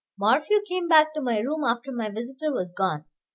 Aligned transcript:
Morphew 0.17 0.63
came 0.67 0.87
back 0.87 1.13
to 1.13 1.21
my 1.21 1.37
room 1.41 1.63
after 1.63 1.91
my 1.91 2.09
visitor 2.09 2.51
was 2.51 2.71
gone. 2.71 3.05